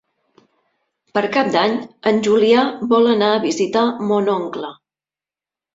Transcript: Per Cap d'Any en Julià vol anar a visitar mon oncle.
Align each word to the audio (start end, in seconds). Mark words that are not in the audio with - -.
Per 1.17 1.23
Cap 1.35 1.51
d'Any 1.57 1.77
en 2.13 2.23
Julià 2.29 2.65
vol 2.95 3.13
anar 3.19 3.31
a 3.37 3.45
visitar 3.47 3.87
mon 4.13 4.35
oncle. 4.41 4.75